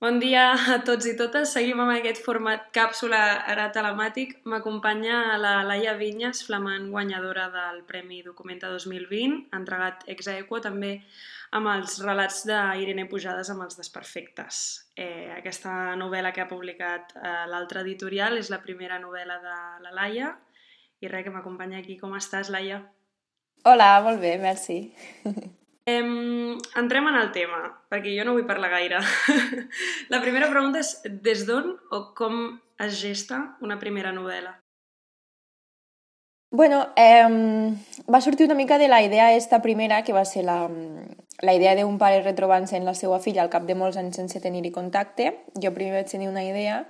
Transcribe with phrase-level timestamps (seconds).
[0.00, 1.50] Bon dia a tots i totes.
[1.52, 3.18] Seguim amb aquest format càpsula
[3.52, 4.30] ara telemàtic.
[4.48, 10.94] M'acompanya la Laia Vinyes, flamant guanyadora del Premi Documenta 2020, entregat ex aequo també
[11.52, 14.64] amb els relats d'Irene Pujades amb els desperfectes.
[14.96, 19.96] Eh, aquesta novel·la que ha publicat eh, l'altre editorial és la primera novel·la de la
[20.00, 20.32] Laia
[21.04, 22.00] i res, que m'acompanya aquí.
[22.00, 22.86] Com estàs, Laia?
[23.68, 24.86] Hola, molt bé, merci.
[25.88, 27.60] Em, entrem en el tema,
[27.90, 29.00] perquè jo no vull parlar gaire.
[30.12, 34.58] la primera pregunta és des d'on o com es gesta una primera novel·la?
[36.52, 37.76] Bueno, eh,
[38.12, 40.68] va sortir una mica de la idea esta primera, que va ser la,
[41.40, 44.42] la idea d'un pare retrobant-se en la seva filla al cap de molts anys sense
[44.42, 45.30] tenir-hi contacte.
[45.62, 46.84] Jo primer vaig tenir una idea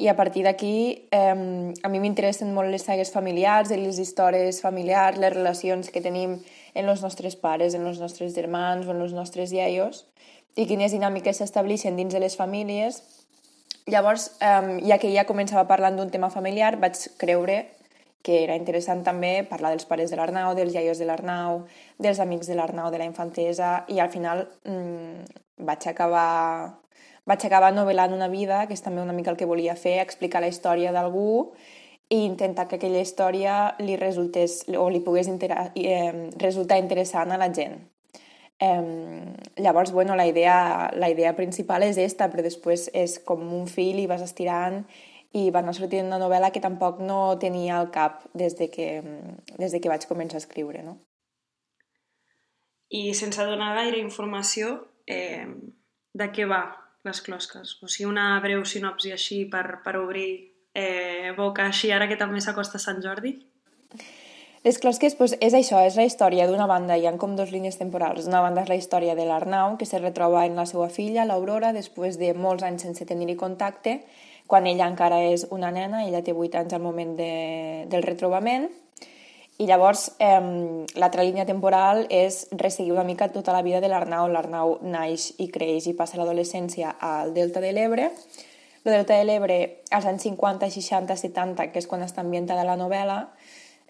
[0.00, 5.18] i a partir d'aquí eh, a mi m'interessen molt les sagues familiars, les històries familiars,
[5.18, 6.38] les relacions que tenim
[6.74, 10.04] en els nostres pares, en els nostres germans o en els nostres iaios
[10.56, 13.02] i quines dinàmiques s'estableixen dins de les famílies.
[13.90, 17.64] Llavors, eh, ja que ja començava parlant d'un tema familiar, vaig creure
[18.22, 21.64] que era interessant també parlar dels pares de l'Arnau, dels iaios de l'Arnau,
[21.98, 25.24] dels amics de l'Arnau de la infantesa i al final mmm,
[25.64, 26.76] vaig acabar
[27.28, 30.40] vaig acabar novel·lant una vida, que és també una mica el que volia fer, explicar
[30.42, 31.52] la història d'algú
[32.10, 37.52] i intentar que aquella història li resultés o li pogués eh, resultar interessant a la
[37.54, 37.78] gent.
[38.58, 43.70] Eh, llavors, bueno, la idea, la idea principal és esta, però després és com un
[43.70, 44.82] fil i vas estirant
[45.32, 48.88] i va anar sortint una novel·la que tampoc no tenia al cap des de que,
[49.56, 50.98] des de que vaig començar a escriure, no?
[52.90, 55.46] I sense donar gaire informació, eh,
[56.12, 56.64] de què va
[57.06, 57.78] les closques.
[57.82, 60.49] O sigui, una breu sinopsi així per, per obrir
[60.80, 63.36] eh, boca així ara que també s'acosta Sant Jordi.
[64.64, 67.78] Les closques pues, és això, és la història d'una banda, hi ha com dos línies
[67.80, 68.26] temporals.
[68.28, 71.72] Una banda és la història de l'Arnau, que se retroba en la seva filla, l'Aurora,
[71.72, 74.02] després de molts anys sense tenir-hi contacte,
[74.50, 77.32] quan ella encara és una nena, ella té 8 anys al moment de,
[77.88, 78.68] del retrobament,
[79.60, 84.28] i llavors, eh, l'altra línia temporal és resseguir una mica tota la vida de l'Arnau.
[84.28, 88.08] L'Arnau naix i creix i passa l'adolescència al Delta de l'Ebre.
[88.84, 89.56] El Delta de l'Ebre,
[89.92, 93.18] als anys 50, 60, 70, que és quan està ambientada la novel·la,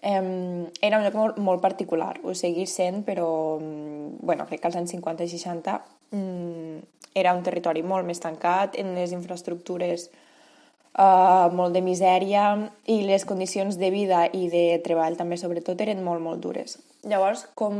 [0.01, 2.17] eh, era un lloc molt, molt particular.
[2.23, 3.29] Ho seguís sent, però
[3.59, 5.77] bueno, crec que als anys 50 i 60
[6.11, 6.81] mm,
[7.15, 10.09] era un territori molt més tancat, en les infraestructures
[10.97, 12.45] uh, molt de misèria
[12.87, 16.77] i les condicions de vida i de treball també sobretot eren molt, molt dures.
[17.03, 17.75] Llavors, com,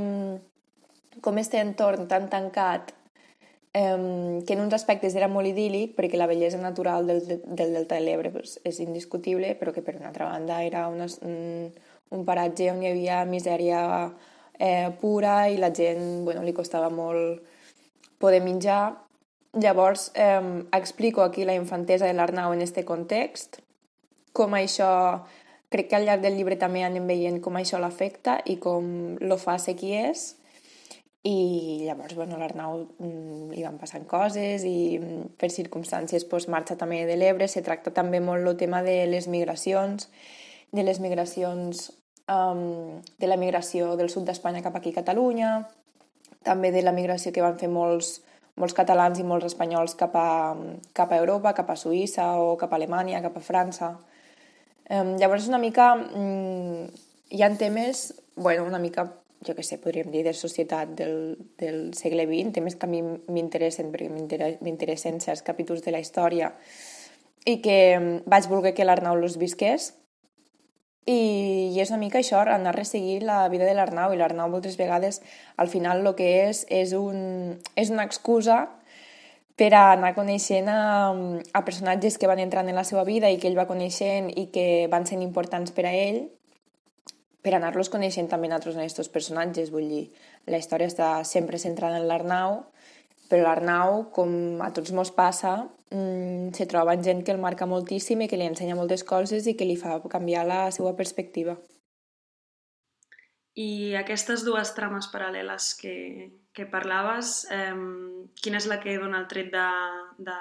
[1.22, 2.92] com este entorn tan tancat
[3.74, 7.96] um, que en uns aspectes era molt idíl·lic perquè la bellesa natural del, del Delta
[7.96, 11.72] de l'Ebre pues, és indiscutible, però que per una altra banda era una, un,
[12.12, 13.82] un paratge on hi havia misèria
[14.60, 17.42] eh, pura i la gent bueno, li costava molt
[18.22, 18.98] poder menjar.
[19.54, 23.60] Llavors, eh, explico aquí la infantesa de l'Arnau en este context,
[24.32, 25.26] com això,
[25.72, 29.38] crec que al llarg del llibre també anem veient com això l'afecta i com lo
[29.40, 30.38] fa ser qui és,
[31.24, 36.78] i llavors, bueno, l'Arnau mm, li van passant coses i mm, per circumstàncies pues, marxa
[36.80, 40.10] també de l'Ebre, se tracta també molt el tema de les migracions,
[40.72, 41.92] de les migracions,
[42.26, 45.52] um, de la migració del sud d'Espanya cap aquí a Catalunya,
[46.42, 48.22] també de la migració que van fer molts
[48.60, 50.56] molts catalans i molts espanyols cap a,
[50.98, 53.94] cap a Europa, cap a Suïssa o cap a Alemanya, cap a França.
[54.90, 55.94] Um, llavors, una mica...
[55.96, 56.90] Um,
[57.32, 59.06] hi ha temes, bueno, una mica,
[59.48, 61.16] jo què sé, podríem dir, de societat del,
[61.58, 64.10] del segle XX, temes que a mi m'interessen, perquè
[64.62, 66.52] m'interessen certs capítols de la història.
[67.50, 67.78] I que
[68.30, 69.96] vaig voler que l'Arnau los visqués.
[71.10, 74.78] I, i és una mica això, anar resseguir la vida de l'Arnau, i l'Arnau moltes
[74.78, 75.24] vegades
[75.58, 78.68] al final el que és és, un, és una excusa
[79.58, 81.10] per a anar coneixent a,
[81.54, 84.48] a personatges que van entrant en la seva vida i que ell va coneixent i
[84.54, 86.22] que van sent importants per a ell,
[87.42, 89.72] per anar-los coneixent també altres aquests personatges.
[89.74, 90.04] Vull dir,
[90.48, 92.62] la història està sempre centrada en l'Arnau,
[93.32, 95.56] però l'Arnau, com a tots mos passa,
[95.92, 99.48] mmm, se troba en gent que el marca moltíssim i que li ensenya moltes coses
[99.48, 101.58] i que li fa canviar la seva perspectiva.
[103.60, 105.96] I aquestes dues trames paral·leles que,
[106.56, 107.76] que parlaves, eh,
[108.44, 109.68] quina és la que dona el tret de,
[110.30, 110.38] de,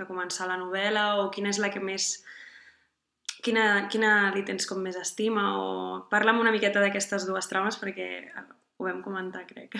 [0.00, 2.18] de començar la novel·la o quina és la que més...
[3.44, 5.46] Quina, quina li tens com més estima?
[5.62, 5.70] O
[6.10, 8.08] parla'm una miqueta d'aquestes dues trames perquè
[8.78, 9.78] ho vam comentar, crec.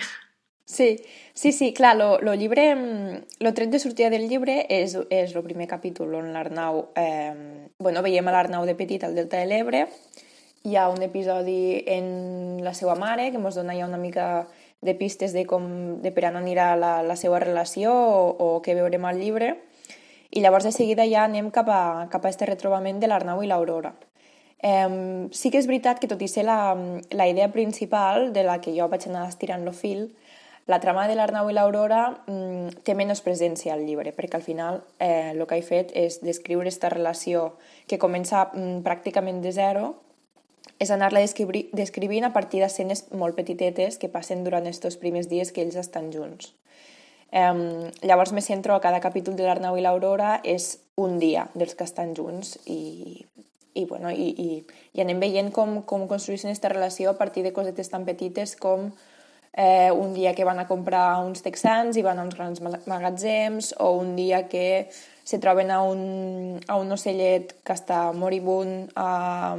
[0.69, 1.03] Sí,
[1.33, 5.33] sí, sí, clar, lo, lo llibre, mm, lo tret de sortida del llibre és, és
[5.33, 9.47] el primer capítol on l'Arnau, eh, bueno, veiem a l'Arnau de petit al Delta de
[9.49, 9.87] l'Ebre,
[10.61, 14.45] hi ha un episodi en la seva mare que ens dona ja una mica
[14.85, 15.65] de pistes de com
[16.03, 19.55] de per on anirà la, la seva relació o, o què veurem al llibre
[20.31, 23.49] I llavors de seguida ja anem cap a, cap a este retrobament de l'Arnau i
[23.49, 23.93] l'Aurora.
[24.61, 26.75] Eh, sí que és veritat que tot i ser la,
[27.15, 30.09] la idea principal de la que jo vaig anar estirant el fil,
[30.69, 34.83] la trama de l'Arnau i l'Aurora mm, té menys presència al llibre, perquè al final
[35.01, 37.55] eh, que he fet és descriure aquesta relació
[37.89, 39.95] que comença mm, pràcticament de zero,
[40.77, 45.65] és anar-la descrivint a partir d'escenes molt petitetes que passen durant aquests primers dies que
[45.65, 46.53] ells estan junts.
[47.31, 51.75] Eh, llavors me centro a cada capítol de l'Arnau i l'Aurora és un dia dels
[51.77, 53.25] que estan junts i,
[53.73, 54.49] i, bueno, i, i,
[54.93, 58.89] i anem veient com, com construeixen aquesta relació a partir de cosetes tan petites com
[59.53, 63.73] eh, un dia que van a comprar uns texans i van a uns grans magatzems,
[63.79, 64.89] o un dia que
[65.23, 69.55] se troben a un, a un ocellet que està moribund a,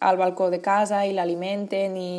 [0.00, 2.14] al balcó de casa i l'alimenten i,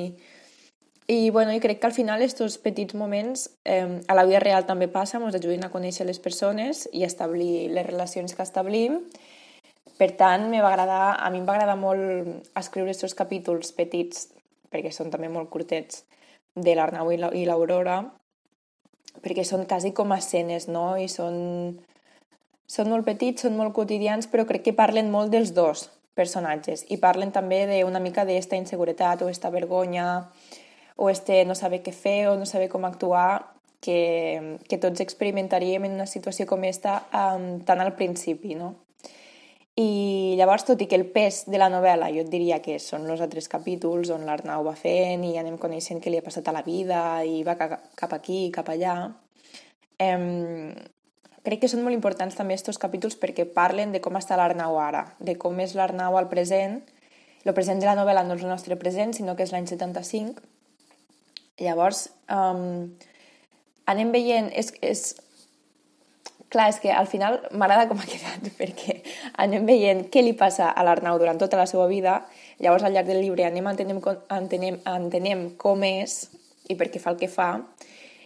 [1.07, 4.65] i, bueno, i crec que al final aquests petits moments eh, a la vida real
[4.65, 9.01] també passa, ens ajuden a conèixer les persones i establir les relacions que establim.
[9.99, 14.29] Per tant, va agradar, a mi em va agradar molt escriure aquests capítols petits,
[14.71, 16.05] perquè són també molt curtets,
[16.55, 17.97] de l'Arnau i l'Aurora,
[19.21, 20.95] perquè són quasi com escenes, no?
[20.97, 21.81] I són,
[22.65, 26.99] són molt petits, són molt quotidians, però crec que parlen molt dels dos personatges i
[27.01, 30.05] parlen també d'una mica d'esta inseguretat o esta vergonya
[30.95, 33.53] o este no saber què fer o no saber com actuar
[33.83, 38.75] que, que tots experimentaríem en una situació com esta um, tan al principi, no?
[39.73, 43.07] I llavors, tot i que el pes de la novel·la jo et diria que són
[43.09, 46.53] els altres capítols on l'Arnau va fent i anem coneixent què li ha passat a
[46.53, 48.95] la vida i va cap aquí, cap allà,
[49.97, 50.69] em...
[51.41, 55.07] crec que són molt importants també aquests capítols perquè parlen de com està l'Arnau ara,
[55.19, 56.83] de com és l'Arnau al present.
[57.43, 60.52] El present de la novel·la no és el nostre present, sinó que és l'any 75.
[61.61, 62.89] Llavors, um,
[63.89, 64.49] anem veient...
[64.57, 65.13] És, és,
[66.53, 68.99] Clar, és que al final m'agrada com ha quedat, perquè
[69.41, 72.19] anem veient què li passa a l'Arnau durant tota la seva vida,
[72.61, 76.27] llavors al llarg del llibre anem entenem, entenem, entenem com és
[76.69, 77.55] i per què fa el que fa,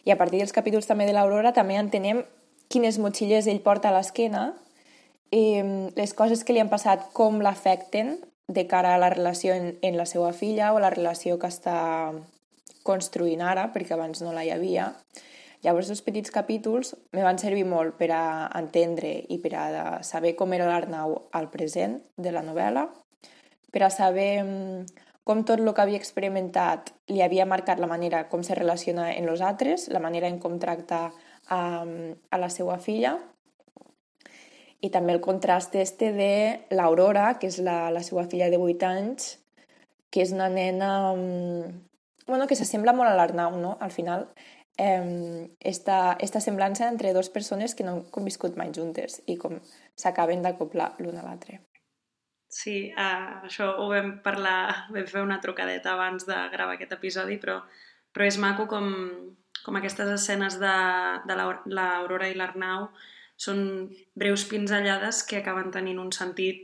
[0.03, 2.19] i a partir dels capítols també de l'Aurora també entenem
[2.67, 4.49] quines motxilles ell porta a l'esquena,
[5.31, 9.97] les coses que li han passat, com l'afecten de cara a la relació en, en
[9.99, 11.79] la seva filla o la relació que està
[12.87, 14.93] construint ara, perquè abans no la hi havia,
[15.65, 18.23] Llavors, els petits capítols me van servir molt per a
[18.59, 19.65] entendre i per a
[20.05, 22.85] saber com era l'Arnau al present de la novel·la,
[23.73, 28.27] per a saber mm, com tot el que havia experimentat li havia marcat la manera
[28.29, 31.07] com se relaciona en els altres, la manera en com tracta
[31.49, 33.17] a, a la seva filla,
[34.79, 36.31] i també el contrast este de
[36.69, 39.33] l'Aurora, que és la, la seva filla de 8 anys,
[40.13, 41.71] que és una nena mm,
[42.27, 43.77] bueno, que s'assembla molt a l'Arnau, no?
[43.81, 44.27] Al final
[44.77, 49.57] eh, esta, esta semblança entre dues persones que no han conviscut mai juntes i com
[49.95, 51.61] s'acaben d'acoplar l'una a l'altre.
[52.47, 57.35] Sí, uh, això ho vam parlar, vam fer una trucadeta abans de gravar aquest episodi,
[57.41, 57.59] però,
[58.15, 58.87] però és maco com,
[59.65, 60.77] com aquestes escenes de,
[61.27, 62.87] de l'Aurora i l'Arnau
[63.37, 63.59] són
[64.17, 66.63] breus pinzellades que acaben tenint un sentit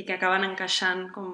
[0.00, 1.28] i que acaben encaixant com,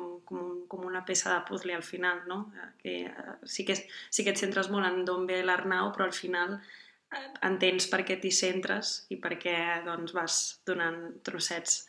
[0.74, 2.50] com, una peça de puzzle al final, no?
[2.82, 6.16] Que eh, sí que, sí que et centres molt en d'on ve l'Arnau, però al
[6.16, 9.56] final eh, entens per què t'hi centres i per què
[9.86, 11.84] doncs, vas donant trossets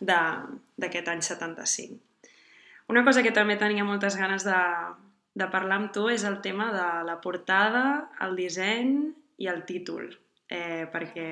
[0.00, 2.00] d'aquest any 75.
[2.90, 4.60] Una cosa que també tenia moltes ganes de,
[5.38, 7.84] de parlar amb tu és el tema de la portada,
[8.24, 8.96] el disseny
[9.38, 10.08] i el títol,
[10.48, 11.28] eh, perquè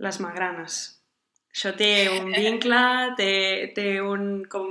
[0.00, 0.80] les magranes,
[1.50, 2.80] això té un vincle,
[3.18, 3.32] té,
[3.74, 4.44] té un...
[4.50, 4.68] com,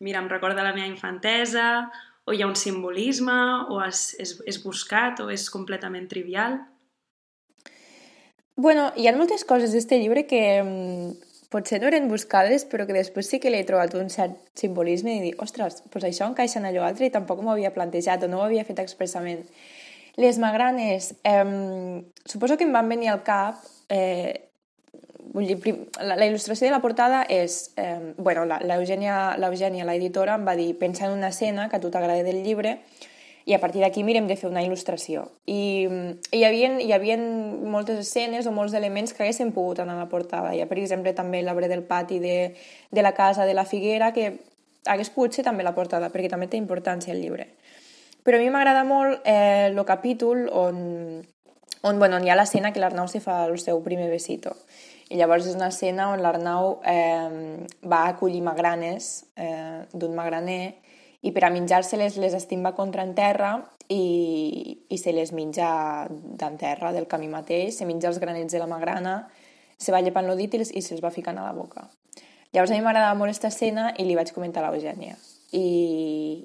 [0.00, 1.88] mira, em recorda la meva infantesa,
[2.28, 3.38] o hi ha un simbolisme,
[3.72, 6.58] o és, és, és buscat, o és completament trivial.
[8.58, 11.12] Bueno, hi ha moltes coses d'aquest llibre que mm,
[11.48, 15.22] potser no eren buscades, però que després sí que l'he trobat un cert simbolisme i
[15.22, 18.42] dir, ostres, doncs això encaixa en allò altre i tampoc m'ho havia plantejat o no
[18.42, 19.46] ho havia fet expressament.
[20.18, 24.47] Les magranes, eh, suposo que em van venir al cap eh,
[25.34, 27.72] vull dir, la, la il·lustració de la portada és...
[27.76, 32.24] Eh, bueno, l'Eugènia, l'editora, em va dir pensa en una escena que a tu t'agrada
[32.26, 32.78] del llibre
[33.48, 35.22] i a partir d'aquí mirem de fer una il·lustració.
[35.48, 39.96] I, i hi, havia, hi havia moltes escenes o molts elements que haguessin pogut anar
[39.96, 40.52] a la portada.
[40.52, 42.36] Hi ha, per exemple, també l'arbre del pati de,
[42.92, 44.34] de la casa de la Figuera, que
[44.84, 47.48] hagués pogut ser també la portada, perquè també té importància el llibre.
[48.20, 51.24] Però a mi m'agrada molt eh, capítol on,
[51.80, 54.52] on, bueno, on hi ha l'escena que l'Arnau se fa el seu primer besito.
[55.08, 60.76] I llavors és una escena on l'Arnau eh, va acollir magranes eh, d'un magraner
[61.24, 63.56] i per a menjar-se-les les estimba contra en terra
[63.88, 65.70] i, i se les menja
[66.10, 69.22] d'en terra, del camí mateix, se menja els granets de la magrana
[69.78, 71.86] se va llepant el dit i, i se'ls va ficant a la boca.
[72.52, 75.16] Llavors a mi m'agradava molt aquesta escena i li vaig comentar a l'Eugènia.
[75.52, 75.64] I,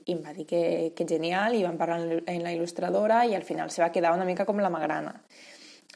[0.05, 3.43] i em va dir que, que genial, i vam parlar en la il·lustradora i al
[3.47, 5.15] final se va quedar una mica com la magrana.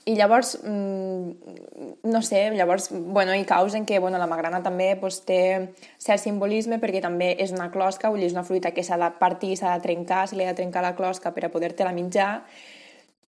[0.08, 5.20] I llavors, mmm, no sé, llavors, bueno, hi causen que bueno, la magrana també pues,
[5.28, 5.42] té
[6.00, 9.12] cert simbolisme perquè també és una closca, vull dir, és una fruita que s'ha de
[9.20, 12.32] partir, s'ha de trencar, se li ha de trencar la closca per a poder-te-la menjar,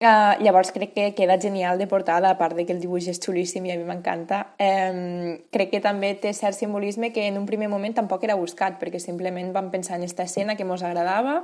[0.02, 3.20] Uh, llavors crec que queda genial de portada, a part de que el dibuix és
[3.22, 4.40] xulíssim i a mi m'encanta.
[4.60, 8.76] Um, crec que també té cert simbolisme que en un primer moment tampoc era buscat,
[8.82, 11.38] perquè simplement vam pensar en aquesta escena que ens agradava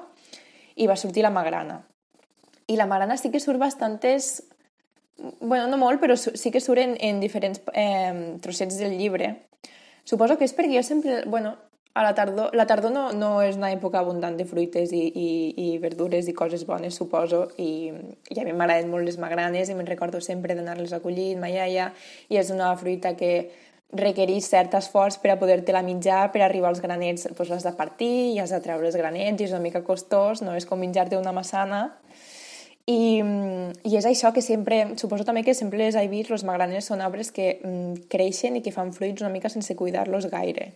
[0.74, 1.84] i va sortir la magrana.
[2.66, 4.49] I la magrana sí que surt bastantes...
[5.40, 9.34] bueno, no molt, però sí que surt en, en diferents eh, trossets del llibre.
[10.04, 11.22] Suposo que és perquè jo sempre...
[11.26, 11.56] Bueno,
[11.94, 15.30] a la tardor, la tardor no, no és una època abundant de fruites i, i,
[15.58, 17.90] i verdures i coses bones, suposo, i,
[18.30, 21.50] i a mi m'agraden molt les magranes i me'n recordo sempre d'anar-les a collir ma
[21.50, 21.90] iaia,
[22.30, 23.50] i és una fruita que
[23.90, 28.12] requereix cert esforç per a poder-te-la menjar, per arribar als granets doncs l'has de partir
[28.36, 31.18] i has de treure els granets i és una mica costós, no és com menjar-te
[31.18, 31.88] una massana,
[32.90, 33.20] i,
[33.86, 37.02] I és això que sempre, suposo també que sempre les he vist, els magranes són
[37.04, 40.72] arbres que mm, creixen i que fan fruits una mica sense cuidar-los gaire.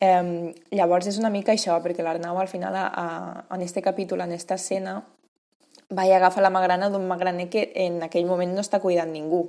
[0.00, 4.22] Eh, llavors és una mica això, perquè l'Arnau al final, a, a, en este capítol,
[4.26, 5.00] en esta escena,
[5.94, 9.46] va i agafa la magrana d'un magraner que en aquell moment no està cuidant ningú.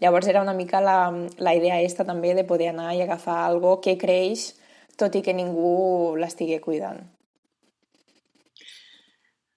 [0.00, 3.78] Llavors era una mica la, la idea esta també de poder anar i agafar algo
[3.84, 4.54] que creix
[4.96, 7.04] tot i que ningú l'estigui cuidant.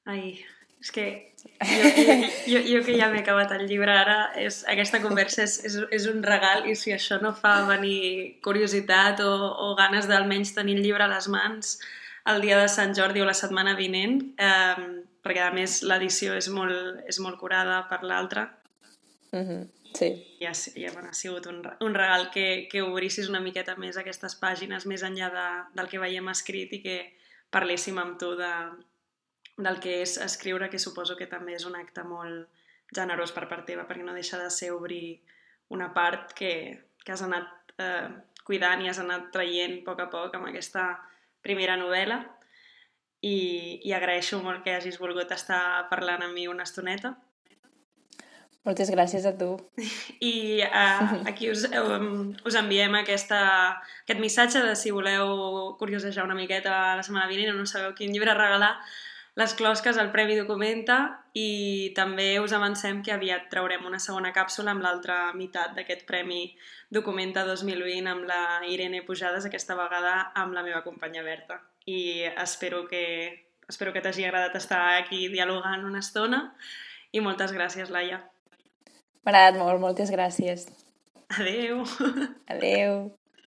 [0.05, 0.35] Ai,
[0.83, 1.32] és que
[1.63, 1.89] jo,
[2.47, 6.07] jo, jo que ja m'he acabat el llibre ara, és, aquesta conversa és, és, és
[6.11, 9.33] un regal i si això no fa venir curiositat o,
[9.67, 11.77] o ganes d'almenys tenir el llibre a les mans
[12.31, 14.83] el dia de Sant Jordi o la setmana vinent, eh,
[15.23, 18.47] perquè a més l'edició és, molt, és molt curada per l'altra.
[19.31, 19.63] Mm -hmm.
[19.93, 20.37] Sí.
[20.39, 23.97] I ha, ja, bueno, ha sigut un, un regal que, que obrissis una miqueta més
[23.97, 26.97] aquestes pàgines més enllà de, del que veiem escrit i que
[27.51, 28.53] parléssim amb tu de,
[29.57, 32.49] del que és escriure, que suposo que també és un acte molt
[32.93, 35.21] generós per part teva, perquè no deixa de ser obrir
[35.73, 36.53] una part que,
[37.03, 38.09] que has anat eh,
[38.45, 40.87] cuidant i has anat traient a poc a poc amb aquesta
[41.43, 42.21] primera novel·la
[43.23, 43.35] i,
[43.87, 47.15] i agraeixo molt que hagis volgut estar parlant amb mi una estoneta.
[48.63, 49.57] Moltes gràcies a tu.
[50.23, 53.39] I uh, aquí us, um, us enviem aquesta,
[54.05, 58.15] aquest missatge de si voleu curiosejar una miqueta la setmana vinent o no sabeu quin
[58.15, 58.77] llibre regalar,
[59.35, 60.97] les closques al Premi Documenta
[61.33, 66.43] i també us avancem que aviat traurem una segona càpsula amb l'altra meitat d'aquest Premi
[66.93, 71.63] Documenta 2020 amb la Irene Pujades, aquesta vegada amb la meva companya Berta.
[71.89, 76.43] I espero que, espero que t'hagi agradat estar aquí dialogant una estona
[77.11, 78.21] i moltes gràcies, Laia.
[79.23, 80.69] M'ha agradat molt, moltes gràcies.
[81.33, 81.81] Adeu.
[82.53, 83.11] Adeu.